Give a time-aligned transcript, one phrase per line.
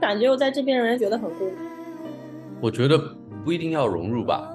[0.00, 1.54] 感觉我在这边让人觉得很孤独。
[2.60, 2.98] 我觉得
[3.44, 4.50] 不一定要融入吧，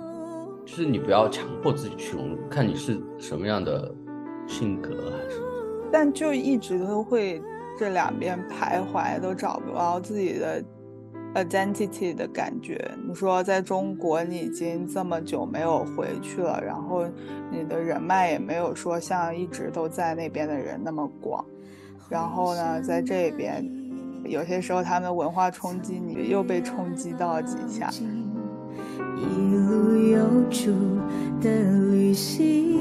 [0.66, 3.94] 就是你不要强迫自己去融入，看你是什么样的
[4.48, 5.42] 性格还是。
[5.92, 7.42] 但就一直都会
[7.78, 10.64] 这两边徘徊，都找不到自己的
[11.36, 12.80] identity 的感觉。
[13.08, 17.06] 你说在中国，你已经这么久没有回去了，然后
[17.52, 21.46] 你的人脉也没有说像一直都在那边的人那么广，
[22.10, 23.64] 然后呢，在这边，
[24.28, 27.92] 有些时候他们文化冲击，你又被冲击到几下。
[29.18, 29.24] 一
[29.56, 30.74] 路有主
[31.40, 31.50] 的
[31.92, 32.76] 旅行。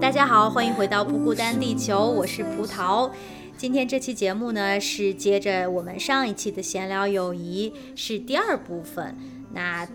[0.00, 3.10] 大家好，欢迎回到不孤单地球，我是葡萄。
[3.56, 9.16] 今天这期节目呢，是接着我们上一期的闲聊友谊，是第二部分。
[9.54, 9.88] 那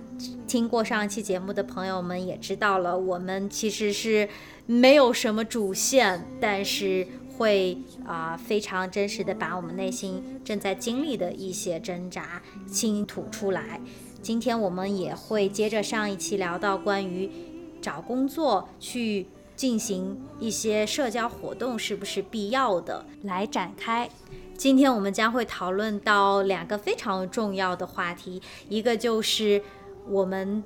[0.48, 4.28] 听过上一期节目的朋友们也知道了，我们其实是
[4.66, 13.80] 没有什么主线，但是会啊非常真实的把我们内心正在经历的一些挣扎倾吐出来。
[14.22, 17.30] 今天我们也会接着上一期聊到关于
[17.82, 19.28] 找工作去。
[19.56, 23.06] 进行一些社交活动是不是必要的？
[23.22, 24.10] 来展开。
[24.58, 29.62] 今天我们将会讨论到两个非常重要的话题，一个就是
[30.10, 30.64] 我们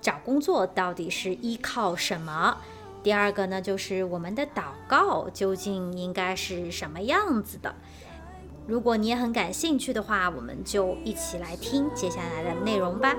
[0.00, 2.56] 找工作到底是依靠什么？
[3.02, 7.74] 第二个呢，就是我们的祷告究竟应该是什么样子的？
[8.66, 13.16] 如果你也很感兴趣的话，我们就一起来听接下来的内容吧。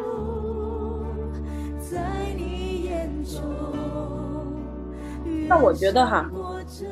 [5.48, 6.30] 那我觉得哈，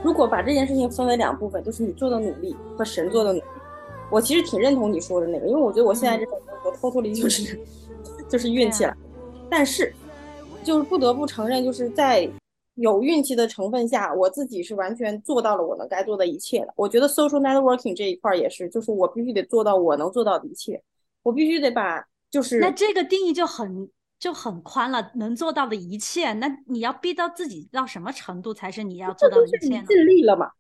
[0.03, 3.45] 如果把这件事情分为两部分，就是你做的努力和神做的努力，
[4.09, 7.57] 我其实挺认同你说的那个，因为我觉得我现在这种我偷偷的就是
[8.27, 8.93] 就是运气了，
[9.49, 9.93] 但是
[10.63, 12.29] 就是不得不承认，就是在
[12.79, 16.73] 有运气的成分下，我自己是完全做到了我能该做的一切的。
[16.75, 20.81] 我觉得 social networking 这一块也是，就是我必须得做到我能做到的一切，
[21.23, 23.89] 我必须得把就是那这个定义就很。
[24.19, 29.85] 就很宽了，能做到的一切，那你要逼到自己到什么程度才是你要做到的一切呢？
[29.87, 30.51] 尽力了嘛？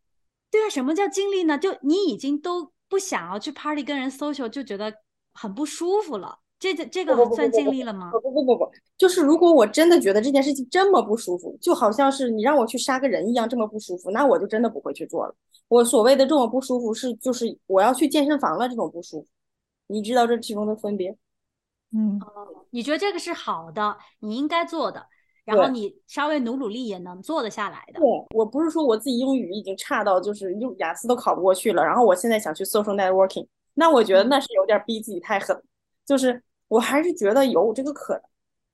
[0.49, 1.57] 对啊，什么叫尽力呢？
[1.57, 4.93] 就你已经都不想要去 party 跟人 social，就觉得
[5.33, 8.11] 很不舒服了，这这这个算尽力了吗？
[8.11, 15.33] 不不不不不，就是如果我真的觉得这件事情这么不舒服，就好像是你让我去杀个人一样这么不舒服，那我就真的不会去做了。
[15.69, 19.27] 我所谓的这种不舒服是就是我要去健身房了这种不舒服，
[19.87, 21.15] 你知道这其中的分别？
[21.93, 22.19] 嗯，
[22.71, 25.05] 你觉得这个是好的，你应该做的，
[25.45, 28.01] 然后你稍微努努力也能做得下来的。
[28.01, 35.57] 对我不是说我自己英语已经差到就是用雅思都考不过去了，然后我现在想去 social networking，那我觉得那是有点逼自己太狠。
[36.05, 38.23] 就是我还是觉得有这个可能，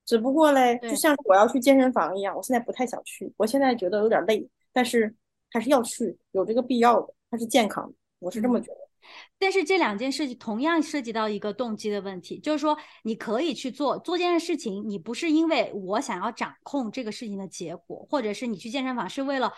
[0.05, 5.15] 只不过嘞，就像我要去健身房一样，我现在不太想去，我现在觉得有点累，但是
[5.49, 8.77] 还是要去，有这个必要的，它是健康的，我是这么觉得。
[9.37, 19.53] 但是这两件事情同样涉及到一个动机的问题，就是说你可以去做做这件事情，你不是因为我想要掌控这个事情的结果，或者是你去健身房是为了，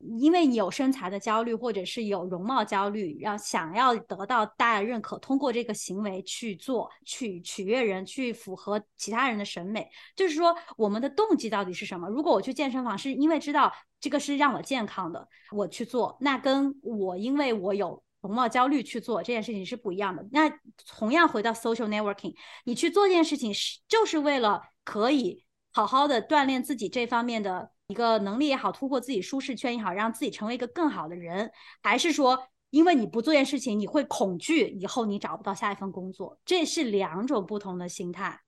[0.00, 9.88] 因为你有身材的焦虑，或者是有容貌焦虑，要想要得到大家认可，通过这个行为去做，去取悦人，去符合其他人的审美。
[10.16, 12.08] 就是说我们的动机到底是什么？
[12.08, 18.02] 如果我去健身房是因为知道这个是让我健康的，我去做，那跟我因为我有。
[18.22, 20.22] 容貌焦虑去做这件事情是不一样的。
[20.30, 20.46] 那
[20.86, 22.34] 同样回到 social networking，
[22.66, 31.50] 你去做这件事情是就是为了可以好好的锻炼自己这方面的一个能力也好，突破自己舒适圈也好，让自己成为一个更好的人，
[31.82, 36.40] 还是说因为你不做件事情，你会恐惧以后你找不到下一份工作？
[36.44, 38.40] 这是两种不同的心态。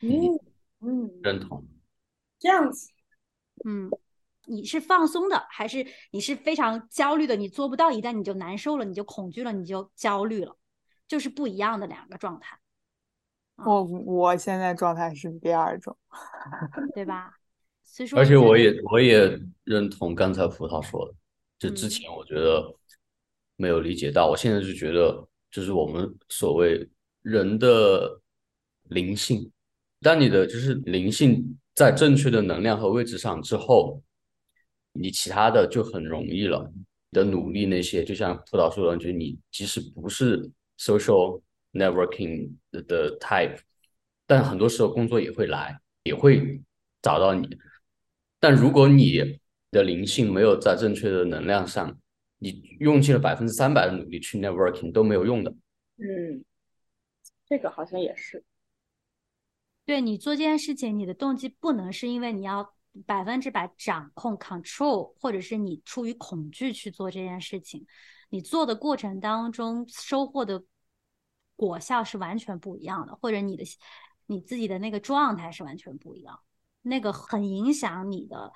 [0.00, 0.10] 嗯
[0.80, 1.64] 嗯，认同。
[2.38, 2.90] 这样子，
[3.64, 3.88] 嗯。
[4.46, 7.36] 你是放松的，还是你是非常焦虑的？
[7.36, 10.58] 你做不到，一旦你就难受了，你就恐惧了，你就焦虑了，
[11.06, 12.58] 就是不一样的两个状态。
[13.54, 15.96] 我我现在状态是第二种，
[16.92, 17.32] 对吧？
[17.92, 21.14] 所以说，而且我也我也认同刚才葡萄说的，
[21.58, 22.74] 就之前我觉得
[23.56, 26.88] 没有理解到，我现在就觉得，就是我们所谓
[27.20, 28.18] 人的
[28.84, 29.52] 灵性，
[30.00, 34.02] 当你的就是灵性在正确的能量和位置上之后。
[34.94, 41.40] 你其他的就很容易了，你的努力那些，就像葡萄说的，就是你即使不是 social
[41.72, 43.58] networking 的 type，
[44.26, 46.60] 但很多时候工作也会来，也会
[47.00, 47.48] 找到你。
[48.42, 49.38] 但如果你
[49.70, 51.96] 的灵性没有在正确的能量上，
[52.38, 55.52] 你用尽了百分之三百的努力去 networking 都没有用的。
[55.98, 56.44] 嗯，
[57.46, 58.44] 这个好像也是。
[59.84, 62.74] 对你做这件事情，你的动机不能是因为你要。
[63.06, 67.86] 百分之百掌控 control，或者是你出于恐惧去做这件事情，
[68.28, 70.62] 你做的过程当中收获的
[71.56, 73.64] 果效是完全不一样的，或者你的
[74.26, 76.38] 你自己的那个状态是完全不一样，
[76.82, 78.52] 那个很影响你的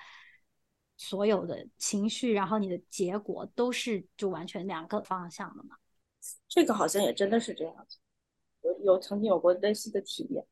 [0.97, 5.77] 所有的情绪，然后你的结果都是就完全两个方向的嘛。
[6.49, 7.99] 这个好像也真的是这样子，
[8.63, 10.45] 我有曾经有过类似的体验。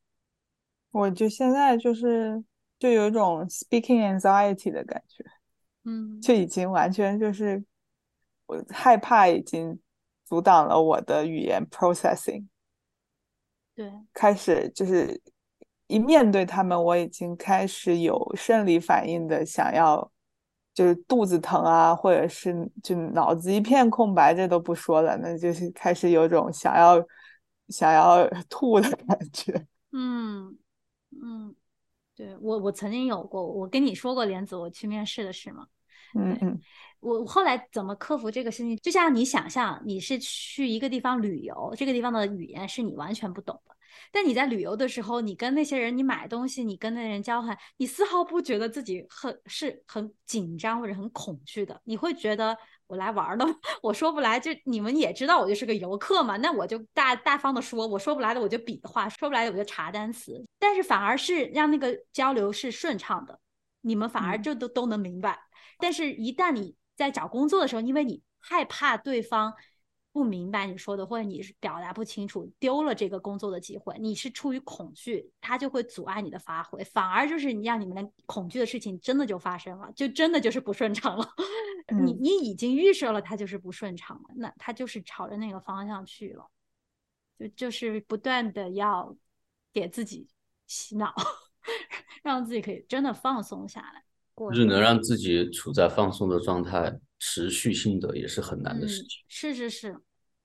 [0.91, 2.45] 我就现在就是
[2.79, 5.25] 就有一种 speaking anxiety 的感觉，
[5.83, 7.65] 嗯，就已经完全就是
[8.47, 9.81] 我害怕，已经
[10.25, 12.47] 阻挡了我的语言 processing。
[13.75, 15.21] 对，开始就是
[15.87, 20.11] 一面对他们，我已经开始有生理反应的，想要
[20.73, 27.05] 就是肚子疼啊，或者是就脑子一片空白，这都不说了，那就是开始有种想要
[27.69, 29.67] 想要 吐的感觉。
[29.93, 30.59] 嗯。
[31.23, 31.55] 嗯，
[32.17, 35.65] 对我我曾经有过，我跟你说过莲子我去面试的事吗？
[36.17, 36.61] 嗯嗯，
[36.99, 38.77] 我后来怎么克服这个事情？
[38.79, 43.74] 就像你想象，你是去一个地方旅游，这个地方的语言是你完全不懂的，
[44.13, 52.57] 但你在旅游的时候，你跟那些人，你买东西，你跟那人交换，你丝毫不觉得自己很是很紧张或者很恐惧的，你会觉得。
[52.87, 53.47] 我来玩的，
[53.83, 63.41] 我说不来，就你们也知道我就是个游客嘛，那我就大大方的说，我说不来的我就比划，说不来的我就查单词，但是反而是让那个交流是顺畅的，
[63.81, 65.41] 你们反而就都都能明白。
[65.79, 69.55] 但是，一旦你在找工作的时候，因为你害怕对方。
[70.15, 81.29] 不明白你说的，或者你是表达不清楚，丢了这个工作的机会，你是出于恐惧，他就会阻碍你的发挥，反而就是你让你们的恐惧的事情真的就发生了，就真的就是不顺畅了。
[82.05, 86.49] 你你已经预设了它就是不顺畅了，那它就是朝着那个方向去了，
[87.37, 89.13] 就就是不断的要
[89.73, 90.29] 给自己
[90.69, 91.13] 洗脑，
[92.23, 94.05] 让自己可以真的放松下来。
[94.37, 97.01] 就是能让自己处在放松的状态。
[97.27, 99.97] 持续性的也是很难的事情，是是是，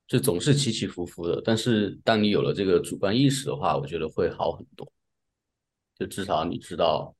[0.08, 1.42] 就总是起起伏伏的。
[1.44, 4.90] 但是当你有了这个主观意识的话，我觉得会好很多。
[5.98, 7.14] 就至少你知道，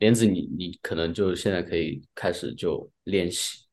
[0.00, 3.66] 莲子，你你可能就现在可以开始就练习，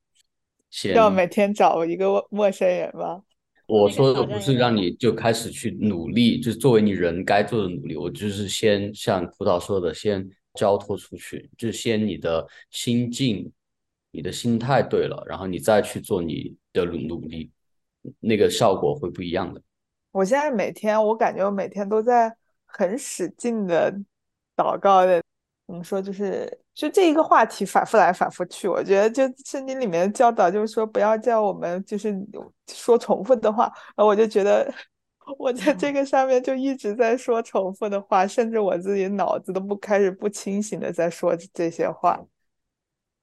[0.69, 3.23] 先要每天找一个陌生人吗？
[3.65, 7.95] 我说的不是让你就开始去努力，就是作为你人该做的努力。
[7.95, 13.51] 我就是先像葡萄说的，先交托出去，就先你的心境。
[14.11, 17.51] 你的心态对了，然后你再去做你的努努力，
[18.19, 19.61] 那个效果会不一样的。
[20.11, 22.35] 我现在每天，我感觉我每天都在
[22.65, 23.93] 很使劲的
[24.55, 25.21] 祷告的。
[25.67, 26.01] 怎么说？
[26.01, 28.67] 就是就这一个话题反复来反复去。
[28.67, 32.11] 我觉得就圣经里面教导就是说，不要叫我们就是
[32.67, 33.65] 说重复的话。
[33.95, 34.73] 然后我就觉得
[35.37, 42.19] 我在这个上面就一直在说重复的话，甚至我自己脑子都不开始不清醒的在说这些话。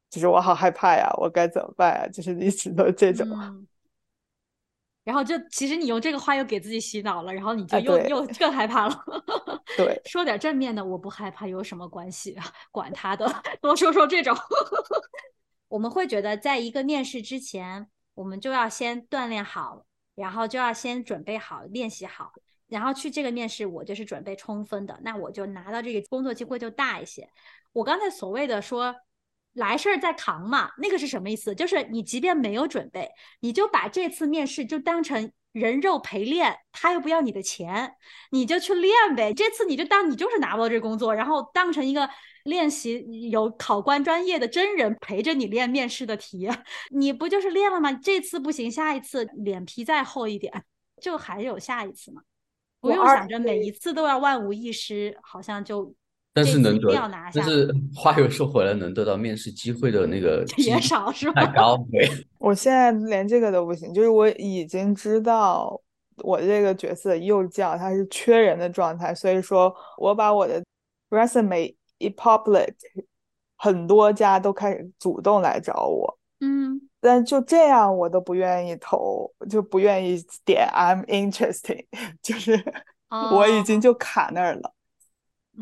[0.08, 2.08] 就是我好害怕呀，我该怎么办呀？
[2.08, 3.26] 就是一直都这种，
[5.05, 9.05] 然后就其实你用这个话又给自己洗脑了，然后你就又又更害怕了。
[9.76, 12.44] 对，说点正面的，我不害怕有什么关系啊？
[12.73, 13.26] 管他的，
[13.61, 14.37] 多说说这种。
[15.69, 22.32] 我们会觉得，在一个面试之前，我们就要先锻炼好，然后就要先准备好、练习好，
[22.69, 27.29] 然后去这个面试，我就是准备充分的，那我就拿到这个工作机会就大一些。
[27.73, 28.94] 我刚才所谓的说。
[29.56, 31.55] 来事儿再扛嘛，那个是什么意思？
[31.55, 33.11] 就是你即便没有准备，
[33.41, 37.95] 你就把这次面试就当成人肉陪练，他又不要你的钱，
[38.30, 39.33] 你就去练呗。
[39.33, 42.09] 这次你就当你就是拿不到这工作，然后当成一个
[42.45, 46.49] 练习，有考官专业的真人陪着你练面试的题，
[46.92, 47.92] 你不就是练了吗？
[47.95, 50.64] 这次不行，下一次脸皮再厚一点，
[51.00, 52.21] 就还有下一次嘛。
[52.78, 55.95] 不用想着每一次都要万无一失，好像就。
[56.37, 56.93] 但是能得，
[57.33, 61.47] 但是话又说回来，能得到面试机会的那个也少是吧？
[61.47, 62.07] 太高，对。
[62.37, 65.81] 我现在连这个都不行，就是我已经知道
[66.19, 70.62] 我这个角色幼教它是缺人的状态，所以说我把我的
[71.09, 72.75] resume 一 public，
[73.57, 81.87] 很多家都开始主动来找我，嗯，但就这样我都不愿意投，就不愿意点 I'm interesting，
[82.21, 82.62] 就是
[83.33, 84.75] 我已经就卡那儿了，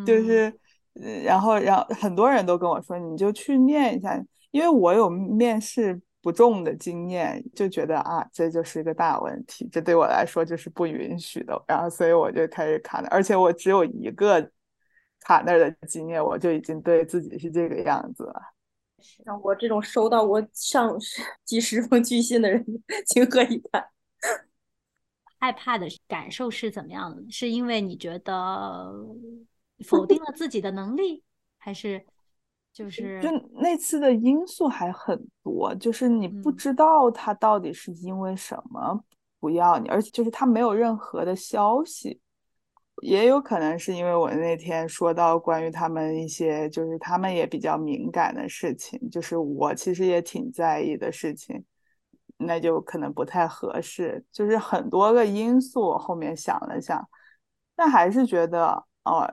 [0.05, 0.53] 就是。
[0.95, 4.17] 然后，然后很多人都跟我说，你就去念一下，
[4.53, 11.61] 因为我有面试不中的经验，就觉得啊，这就是一个大问题，这对我来说就是不允许的。
[11.67, 14.41] 然后，所以我就开始卡那，而且我只有一个
[15.21, 18.41] 卡那儿的经验，我就已经对自己是这个样子了。
[19.03, 20.97] 像我这种收到过上
[21.45, 22.65] 几十封拒信的人，
[23.07, 23.85] 情何以堪？
[25.39, 27.23] 害怕的感受是怎么样的？
[27.31, 28.95] 是因为你觉得？
[29.83, 31.25] 否定了自己的能力，
[31.59, 32.05] 还是
[32.73, 39.05] 就是就那次的因素还很多，就是你不知道他到底是因为什么
[39.41, 42.21] 不要你，而且就是他没有任何的消息。
[43.03, 51.65] 也有可能是因为我那天说到关于他们一些，就是他们也比较敏感的事情，就是我其实也挺在意的事情，
[52.39, 54.25] 那就可能不太合适。
[54.31, 57.07] 就是很多个因素，后面想了想，
[57.75, 59.29] 但还是觉得哦，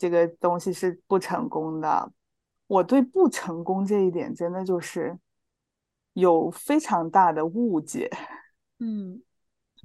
[0.00, 2.10] 这个东西是不成功的。
[2.66, 5.18] 我对不成功这一点真的就是
[6.14, 8.10] 有非常大的误解。
[8.78, 9.22] 嗯，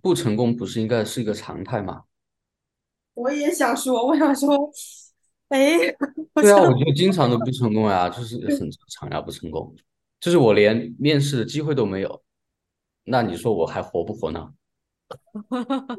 [0.02, 2.04] 不成功不是应该是一个常态吗？
[3.14, 4.72] 我也想说，我想说，
[5.50, 5.78] 哎，
[6.34, 9.76] 对啊，我觉得经常都不成功呀，就是 很正常呀，不成功，
[10.20, 12.24] 就是我连面试的机会都没有，
[13.04, 14.54] 那你说我还活不活呢？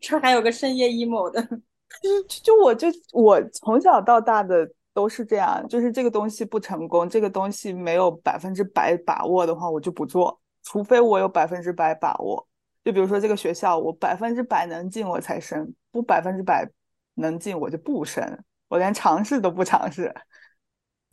[0.00, 1.60] 这还有个深夜 emo 的，
[2.02, 12.46] 就就我就我从小到大的都是这样，就是这个东西不成功，这个东西没有百分之百把握的话，我就不做，除非我有百分之百把握。
[12.82, 16.66] 就比如说这个学校，我百分之百能进我才升，不百分之百
[17.14, 18.24] 能进我就不升，
[18.68, 20.14] 我连尝试都不尝试。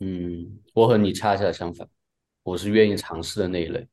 [0.00, 1.86] 嗯，我和你恰恰相反，
[2.42, 3.86] 我是愿意尝试的那一类，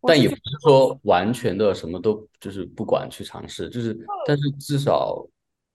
[0.00, 3.94] 但也不是说完全的什么都就是不管去尝试，就是
[4.24, 5.22] 但是至少，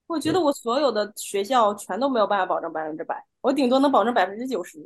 [0.08, 4.80] 我觉得我所有的学校全都没有办法保证百分之百，我顶多能保证百分之九十。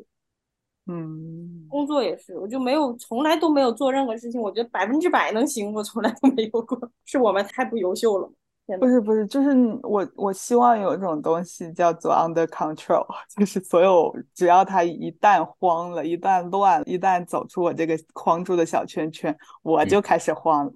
[0.88, 8.31] 嗯，工作也是，我就没有从来都没有做任何事情，我觉得百分之百能行，我从来都没有过，是我们太不优秀了。
[8.79, 9.49] 不是不是，就是
[9.81, 13.03] 我我希望有一种东西叫做 under control，
[13.35, 20.71] 就是所有只要他一旦慌了，一旦乱，一旦走出我这个框住的小圈圈，我就开始慌了。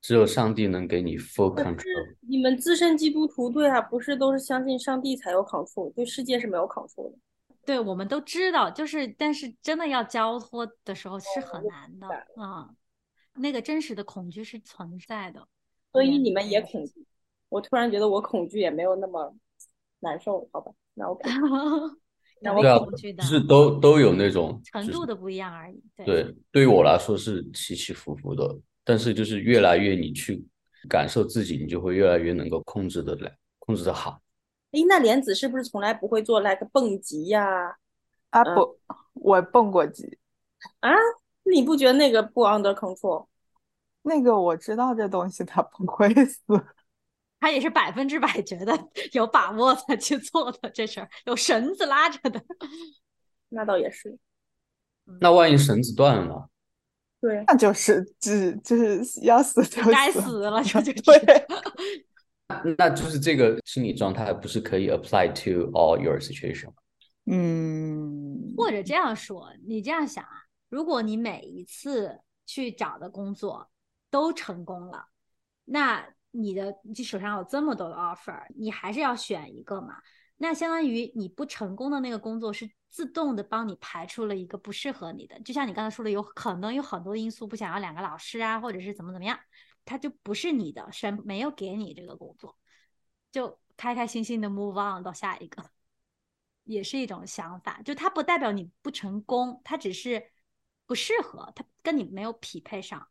[0.00, 2.16] 只有上帝能给你 full control。
[2.20, 7.18] 你们资深基督徒对啊，不是都是相信上帝才有 control，对世界是没有 control 的。
[7.64, 12.06] 对，我们都知道，就是，但是真的要交托的时候是很难的
[12.42, 12.70] 啊。
[13.34, 15.46] 那个真实的恐惧是存在的，
[15.92, 17.06] 所以你们也恐惧。
[17.48, 19.34] 我突然觉得我恐惧也没有那么
[20.00, 20.72] 难受，好吧？
[20.94, 21.28] 那 OK。
[22.40, 25.82] 那我恐惧的，是都都有那种程度的不一样而已。
[25.96, 28.56] 对，对于我来说是起起伏伏的，
[28.88, 30.42] 但是就是越来越你去
[30.88, 34.18] 感受自己，你就会越来越能够控制的来，控制的好。
[34.72, 37.76] 哎，那莲子是不是从来不会做 like 蹦极呀？
[38.30, 38.80] 啊不，
[39.12, 40.18] 我蹦过极。
[40.80, 40.90] 啊，
[41.42, 43.26] 你不觉得那个不 under control？
[44.00, 46.40] 那个我知道这东西它不会死，
[47.38, 48.74] 他也是百分之百觉得
[49.12, 52.42] 有把握才去做的这事儿，有绳子拉着的。
[53.50, 54.18] 那倒也是。
[55.20, 56.48] 那万一绳子断了呢？
[57.20, 61.46] 对，那就是只就是要死就该死了，就就 对。
[62.78, 66.74] 那就是这个心理状态不是可以 apply to all your situation 吗？
[67.26, 70.30] 嗯，或者这样说，你这样想啊，
[70.70, 73.68] 如果你每一次去找的工作
[74.10, 75.08] 都成功了，
[75.66, 79.96] 那你的你手上有这么多的 offer，你还是要选一个嘛？
[80.38, 89.38] 那相当于你不成功的那个工作是自动的帮你排除了一个不适合你的，就像你刚才说的，有可能有很多因素不想要两个老师啊，或者是怎么怎么样。
[89.84, 92.56] 他就不是你的，神没有给你这个工作，
[93.32, 95.70] 就开开心心的 move on 到下一个，
[96.64, 97.80] 也是一种想法。
[97.82, 100.30] 就它不代表你不成功，它只是
[100.84, 103.08] 不适合，它跟你没有匹配上。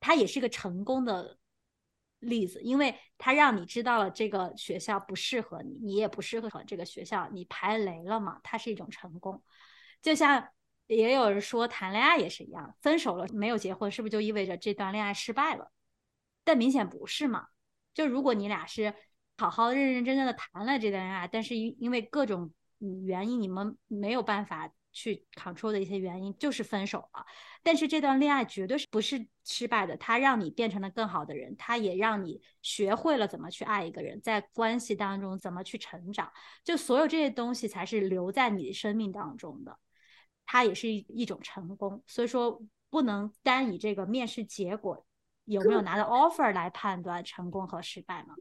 [0.00, 1.38] 它也是个成功的
[2.18, 8.40] 例子，因为它让你知道了这个学校不适合你，你也不适合这个学校，你排雷了嘛？
[8.42, 9.42] 它是一种成功，
[10.02, 10.48] 就像。
[10.86, 15.70] 也有人说谈恋爱也是一样，分手了没有结婚，是不是就意味着这段恋爱失败了？
[16.44, 17.48] 但明显不是嘛。
[17.92, 18.94] 就如果你俩是
[19.36, 22.50] 好好认认真真的谈了这段恋爱，但是因因为各种
[23.04, 27.24] 原因，你们没有办法去 control 的一些原因，就是分手了。
[27.62, 36.32] 但是这段恋爱绝对是不是失败的，它让你变成了更好的人，它也让你学会了怎么去爱一个人，在关系当中怎么去成长，
[36.64, 39.78] 就所有这些东西才是留在你的生命当中的。
[40.44, 45.06] 它也是一一种成功，所以说不能单以这个面试结果
[45.44, 48.34] 有没有拿到 offer 来判断成功和失败嘛。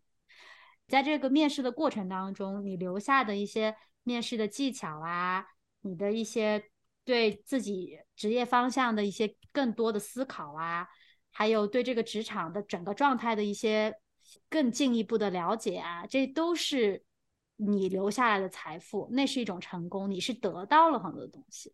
[0.88, 5.46] 在这个面试的过程当中，你留下的一些面试的技巧啊，
[5.88, 6.64] 你的一些
[7.04, 10.88] 对自己职业方向的一些更多的思考啊，
[11.32, 13.96] 还有对这个职场的整个状态的一些
[14.50, 17.04] 更进一步的了解啊，这都是
[17.56, 21.74] 你留下来的财富，那是一种成功，你是得到了很多东西。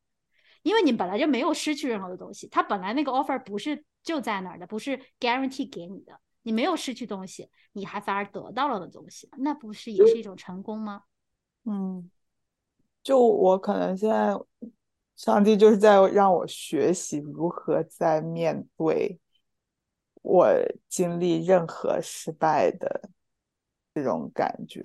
[0.62, 11.04] 因为你本来就没有失去任何的东西，他本来那个 offer 不是就在那儿的，不是 guarantee 给你的，你没有失去东西，你还反而得到了的东西，那不是也是一种成功吗？
[11.66, 12.10] 嗯，
[13.04, 14.34] 就我可能现在
[15.16, 19.20] 上帝就是在让我学习如何在面对
[20.22, 20.48] 我
[20.88, 23.10] 经历任何失败的
[23.94, 24.82] 这种感觉。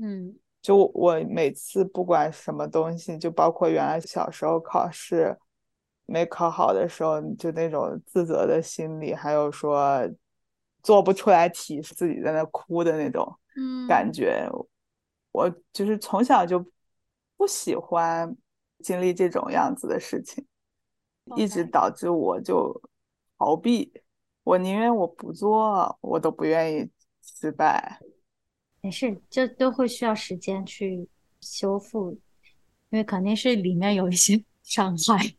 [0.00, 5.36] 嗯，就我每次不管什么东西，就包括原来小时候考试
[6.06, 10.08] 没考好的时候，就那种自责的心理，还有说
[10.82, 13.36] 做不出来题，自己在那哭的那种
[13.86, 14.48] 感觉。
[15.32, 16.64] 我就是从小就
[17.42, 18.36] 不喜欢
[18.84, 20.46] 经历这种样子的事情，
[21.34, 22.80] 一直导致我就
[23.36, 23.92] 逃避。
[24.44, 26.88] 我宁愿我不做，我都不愿意
[27.20, 27.98] 失败。
[28.80, 31.08] 没事，这都会需要时间去
[31.40, 32.12] 修复，
[32.90, 35.34] 因为肯定是里面有一些 伤害，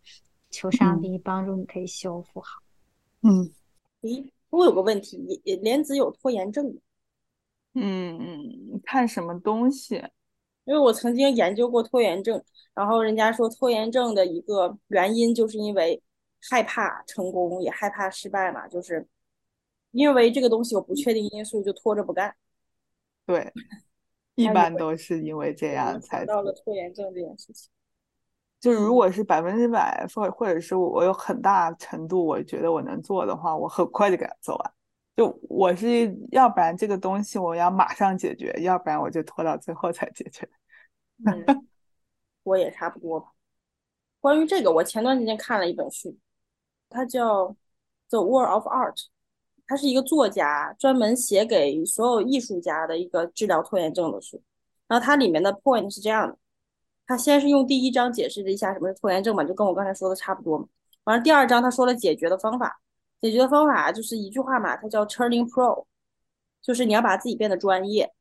[0.50, 2.60] 求上帝帮助你可以修复好。
[3.22, 3.50] 嗯，
[4.02, 5.16] 咦，我有个问题，
[5.62, 6.82] 莲子有拖延症吗？
[7.76, 10.04] 嗯嗯，看什么东西？
[10.66, 12.42] 因为我曾经研究过拖延症，
[12.74, 16.02] 然后人家说拖延症的一个原因就是因为
[16.50, 19.06] 害怕成功，也害怕失败嘛，就是
[19.92, 22.36] 因为这个东西有不确定因素，就拖着不干。
[23.26, 23.52] 对，
[24.36, 27.70] 一般都是因为这样才到了拖延症这件事情。
[28.60, 34.74] 就是如果是百分之百，或或者是我有很大程度我觉得我能做的话，我很快就给它做完。
[35.16, 40.50] 就我是要不然这个东西我要马上解决，要不然我就拖到最后才解决。
[41.26, 41.68] 嗯，
[42.44, 43.28] 我也差不多吧。
[44.20, 46.18] 关于这个，我前段时间看了一本书，
[46.90, 47.48] 它叫
[48.10, 48.96] 《The War of Art》，
[49.68, 54.42] 它是一个作家，专门写给所有艺术家的一个治疗拖延症的书。
[54.88, 56.38] 然后它里面的 point 是这样的：
[57.06, 60.68] 他先是用第一章解释了一下什么是拖延症嘛，就跟我刚才说的差不多。
[61.04, 62.80] 完了，第二章他说了解决的方法。
[63.24, 65.86] 解决的方法就是一句话嘛，它叫 Turning Pro，
[66.62, 68.12] 就是你要把自己变得专业。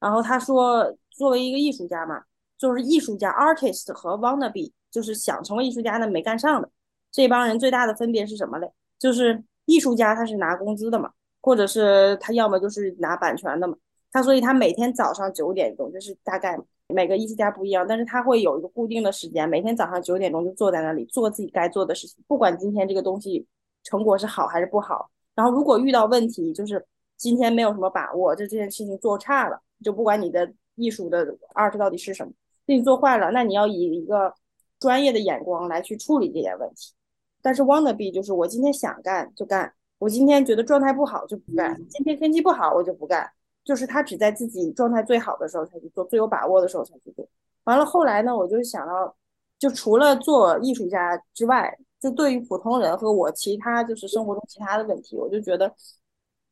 [0.00, 2.22] 然后他说，作为一个艺术家嘛，
[2.56, 6.70] 就是艺术家 artist 和 wannabe，就是想成为艺术家的没干上的
[7.12, 8.72] 这帮人最大的分别是什么嘞？
[8.98, 11.12] 就是艺术家他是拿工资的嘛，
[11.42, 13.76] 或者是他要么就是拿版权的嘛。
[14.10, 16.58] 他所以他每天早上九点钟，就是大概
[16.88, 23.46] 每个艺术家不一样，但是他会有一个固定的时间，每天早上九点钟就坐在那里做自己该做的事情，不管今天这个东西。
[23.82, 25.10] 成果是好还是不好？
[25.34, 26.84] 然后如果遇到问题，就是
[27.16, 32.32] 今天没有什么把握，就这件事情做差了，就不管你的艺术的 art 到底是什么，
[32.66, 34.34] 你做坏了，那你要以一个
[34.80, 36.92] 专业的眼光来去处理这件问题。
[37.40, 43.30] 但是 wanna be 就是我今天想干就干，我今天觉得状态不好就不干，今天天气不好我就不干，
[43.64, 47.24] 就是他只在自己状态最好的时候才去做，最有把握的时候才去做。
[47.64, 49.14] 完了后来呢，我就想到，
[49.58, 51.78] 就除了做艺术家之外。
[52.00, 55.72] 就对于普通人和我其他就是生活中其他的问题，我就觉得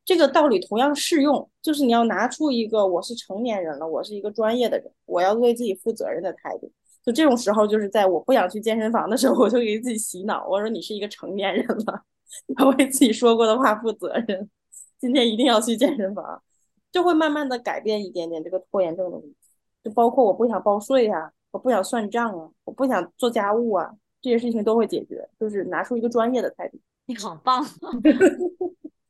[0.04, 1.48] 这个道理同样适用。
[1.62, 6.70] 就是你要拿出一个我是成年人了，我是一个专业的人，我要对自己负责任的态度。
[7.04, 12.02] 就这种时候，就是在我不想去健身房的时候，我就给自己洗脑，我说你是一个成年人了，
[12.58, 14.50] 要为自己说过的话负责任。
[14.98, 16.42] 今天一定要去健身房，
[16.90, 19.36] 就会慢慢的改变一点点这个拖延症的问题。
[19.84, 23.92] 就包括我不想报税啊，我不想算账啊，我不想做家务啊。
[24.26, 26.76] 这些事情都会解决，就是拿出一个专业的态度。
[27.04, 27.64] 你好棒，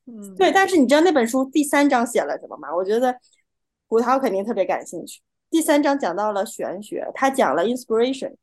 [0.04, 0.52] 嗯，对。
[0.52, 2.68] 但是你知道那本书第三章写了什么吗？
[2.76, 3.16] 我觉得
[3.88, 5.22] 葡萄肯定特别感兴趣。
[5.48, 8.34] 第三章讲到了玄学，他讲了 inspiration。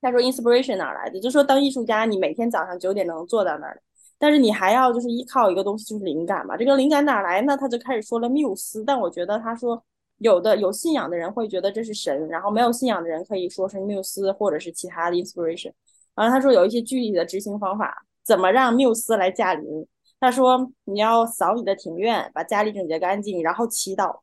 [0.00, 1.18] 他说 inspiration 哪来的？
[1.18, 3.82] 就说当艺术家，你每天早上九点能坐到那儿，
[4.16, 6.56] 但是你还要就是依靠一个东西，就是灵感嘛。
[6.56, 7.56] 这个灵感哪来呢？
[7.56, 8.84] 他就开始说了缪斯。
[8.84, 9.82] 但我觉得他说
[10.18, 15.72] 有的有信仰的人会觉得这是神，然后没有信仰的人可以说是缪斯或者是其他的 inspiration。
[16.14, 19.86] 然后他说有一些具体的执行方法，怎么让缪斯来驾临？
[20.20, 24.20] 他说你要扫你的庭院，把家里整洁干净，然后祈祷。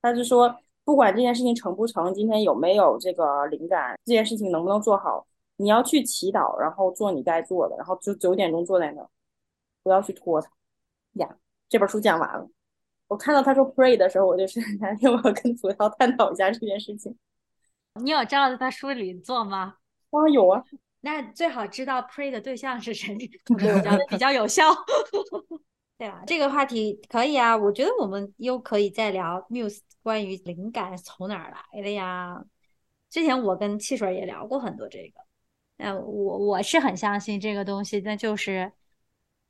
[0.00, 9.08] 他就说不管这件事情成不成，今天有没有这个灵感，这件事情能不能做好，你要去祈祷，然后做你该做的，然后就九点钟坐在那儿，
[9.82, 10.48] 不要去拖它。
[11.14, 11.36] 呀，
[11.68, 12.48] 这本书讲完了。
[13.08, 17.16] 我看到他说 pray 的时候，我就是 想我要跟葡萄探讨一下这件事情。
[18.00, 19.76] 你有照着他书里做吗？
[20.10, 20.62] 啊，有啊。
[21.04, 24.64] 那最好知道 pray 的对象是谁， 比较比较有效。
[25.98, 32.42] 对啊，这个话题可以啊，我觉得我们又可以再聊 muse 关于灵感从哪儿来的呀。
[33.10, 35.20] 之前我跟汽水也聊过很多这个，
[35.76, 38.72] 那我我是很相信这个东西，那就是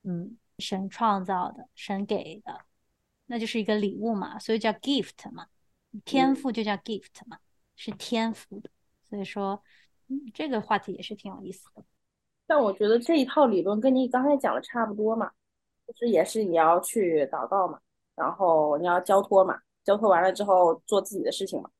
[0.03, 2.63] 嗯，神创造的，神给的，
[3.27, 5.47] 那就是一个礼物嘛，所以叫 gift 嘛，
[6.05, 7.39] 天赋就叫 gift 嘛，
[7.77, 8.69] 是天赋的，
[9.09, 9.63] 所以说。
[10.33, 11.83] 这个话题也是挺有意思的，
[12.47, 15.31] 但我觉得这一套理论跟你刚才讲的差不多嘛，
[15.87, 17.79] 就是也是你要去祷告嘛，
[18.15, 21.71] 然后你要交托嘛，交托完了之后做自己的事情嘛，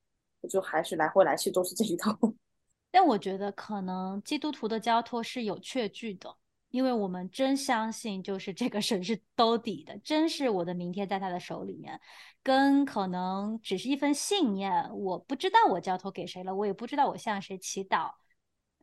[0.49, 2.17] 就还是来回来去都是这一套。
[2.91, 6.33] 但我觉得可能基督徒的交托是有确据的，
[6.71, 12.01] 因为我们真相信，就是这个神是兜底的，真是我的明天在他的手里面，
[12.43, 18.13] 跟可能只是一份信念，我不知道我交托给谁了，我也不知道我向谁祈祷，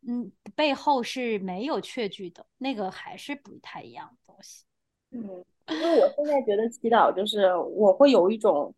[0.07, 4.63] 嗯，背后是没有确据的，那个还是不太一样的东西。
[5.11, 5.21] 嗯，
[5.67, 8.73] 因为我现在觉得祈祷就是我会有一种，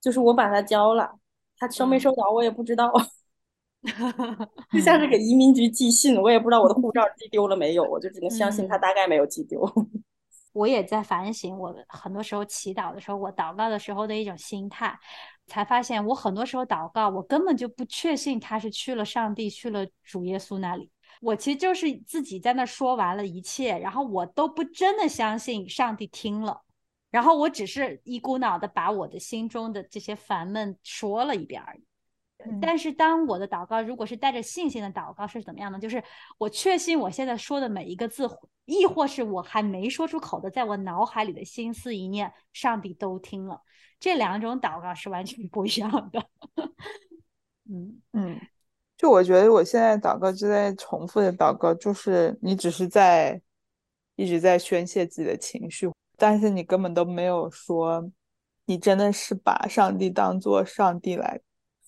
[0.00, 1.18] 就是我把它交了，
[1.56, 2.92] 他收没收到我也不知道。
[4.72, 9.62] 就像是给移民局寄信，我也不知道我的护照寄丢了没有，我就只能相信他大概没有寄丢。
[10.52, 14.98] 我也在反省，我很多时候祈祷的时候，我祷告的时候的一种心态，
[15.46, 20.90] 才发现我很多时候祷告，我根本就不确信他是去了上帝，去了主耶稣那里。
[21.20, 26.62] 我其实就是自己在那说完了一切，然后我都不真的相信上帝听了，
[27.10, 31.84] 然后我只是一股脑的把我的心中的这些烦闷说了一遍而已。
[32.60, 35.78] 但是，当我的祷告如果是带着信心的祷告是怎么样呢？
[35.78, 36.02] 就是
[36.38, 38.28] 我确信我现在说的每一个字，
[38.66, 43.60] 亦或是我还没说出口的，在我脑海里的心思一念，上帝都听了。
[43.98, 46.24] 这两种祷告是完全不一样的。
[47.68, 48.40] 嗯嗯，
[48.96, 53.40] 就我觉得我现在祷告就在重复的祷告，就是你只是在
[54.14, 58.08] 一直在宣泄自己的情绪，但是你根本都没有说，
[58.66, 61.40] 你真的是把上帝当做上帝来。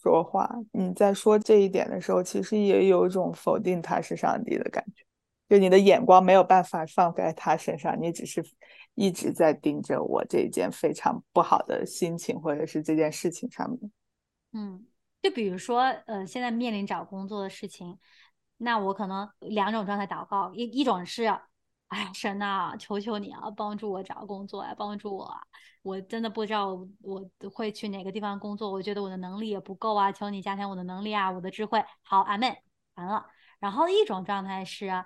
[0.02, 5.04] 说话，你在说这一点的时候，其实也有一种否定他是上帝的感觉，
[5.48, 8.44] 就你的眼光没有办法放在他身上，你只是
[8.94, 13.90] 一直在盯着我这件非常不好的心情或者是这件事情上面。
[14.52, 14.87] 嗯，
[15.22, 17.98] 就比如说，呃，现在面临找工作的事情，
[18.56, 21.30] 那我可能两种状态祷告，一一种是。
[21.88, 25.24] 哎，神呐，求求你啊，帮助我找工作啊，帮助我！
[25.24, 25.40] 啊！
[25.83, 26.68] 我真的不知道
[27.01, 31.83] 我会去哪个地方工作，我觉得我的能力也不够啊，求你加强我的能力啊，我的智慧。
[32.03, 32.62] 好，阿妹，
[32.94, 33.24] 完了。
[33.59, 35.03] 然后一种状态是，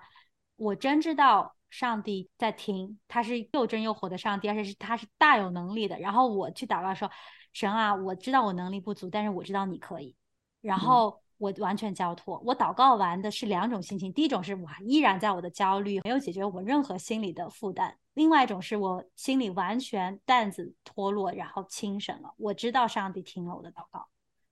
[0.56, 6.00] 我真知道上帝在听，他是又真又活的上帝，而且是他是大有能力的。
[6.00, 7.08] 然后我去祷告说，
[7.52, 10.16] 神啊，我知道我能力不足，但是我知道你可以。
[10.60, 11.21] 然后。
[11.42, 12.40] 我完全交托。
[12.44, 22.32] 我祷告完的是两种心情，第一种是我依然在我的焦虑，没有解决我任何心理的负担；另外一种是我心里完全担子脱落，然后轻省了。
[22.36, 24.06] 我知道上帝听了我的祷告，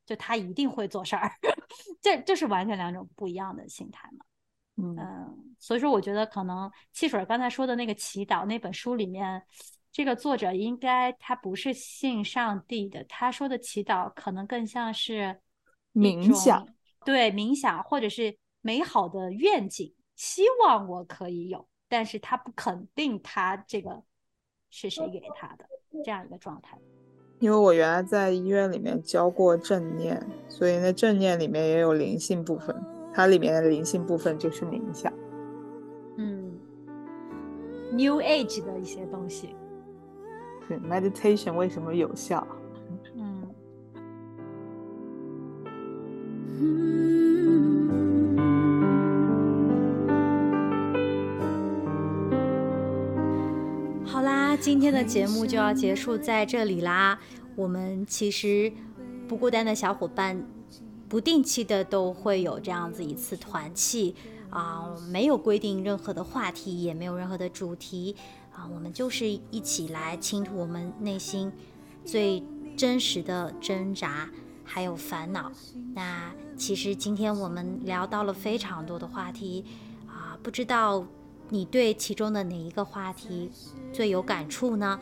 [0.04, 1.30] 就他一定会做事儿。
[2.02, 4.24] 这这是完全两种不一样的心态嘛？
[4.76, 9.40] 嗯，所以说我觉得可能汽水刚才说的那个祈祷那本书里面，
[9.92, 15.40] 这个作者应该他不是信上帝的，他说的祈祷可能更像是
[15.94, 16.66] 冥想。
[17.04, 24.02] 对冥想，或者是美好的愿景，希望我可以有，但是他不肯定他这个
[24.70, 25.64] 是谁给他的
[26.04, 26.78] 这样一个状态。
[27.38, 32.76] 因为我原来在医院里面教过正念，所以那正念里面也有灵性部分，
[33.14, 35.10] 它里面的灵性部分就是冥想。
[36.18, 36.52] 嗯
[37.92, 39.56] ，New Age 的一些东西。
[40.68, 42.46] 对，Meditation 为什么有效？
[54.04, 57.18] 好啦，今天的节目就要结束在这里啦。
[57.56, 58.70] 我们其实
[59.26, 60.44] 不孤单的小伙伴，
[61.08, 64.14] 不定期的都会有这样子一次团契
[64.50, 68.14] 啊，没有规定任何的话题，也没有任何的主题
[68.52, 71.50] 啊，我们就是一起来倾吐我们内心
[72.04, 72.42] 最
[72.76, 74.28] 真实的挣扎。
[74.62, 75.50] 还有烦恼。
[75.94, 79.64] 那其实今天我们聊到了非常多的话题
[80.06, 81.02] 啊，不知道
[81.48, 83.50] 你对其中的哪一个话题
[83.94, 85.00] 最有感触呢？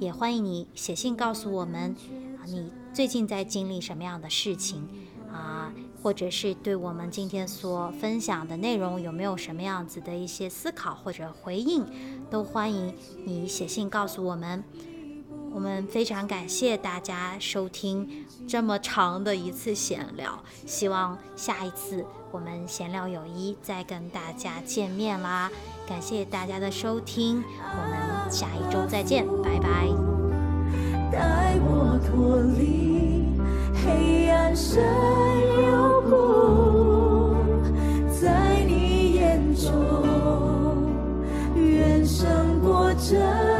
[0.00, 1.94] 也欢迎你写信告诉我们
[2.36, 4.84] 啊，你最近在经历什么样的事情
[5.32, 11.86] 啊，或者是对我们今天所分享的内容有没有什么样子的一些思考或者回应，
[12.28, 12.92] 都欢迎
[13.24, 14.64] 你写信告诉我们。
[15.56, 18.06] 我们非常感谢大家收听
[18.46, 25.50] 这么长的一次闲聊，希望下一次我们闲聊友谊再跟大家见面啦！
[25.88, 29.88] 感谢大家的收听，我们下一周再见，拜拜。
[31.10, 33.24] 带我脱离
[33.82, 34.84] 黑暗深
[35.70, 37.34] 幽谷，
[38.20, 39.72] 在你眼中
[41.54, 43.55] 远胜过珍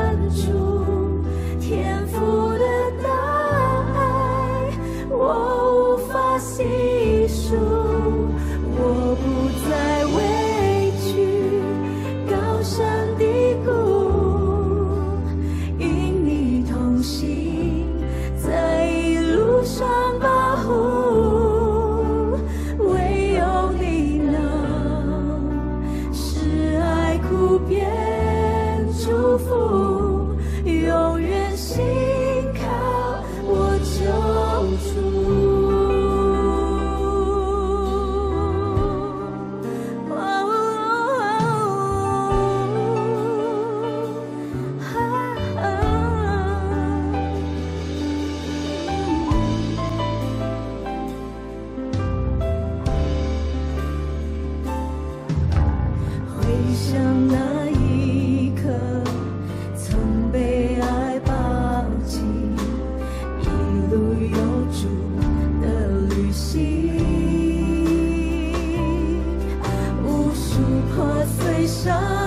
[71.66, 72.25] 在。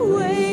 [0.00, 0.43] 为。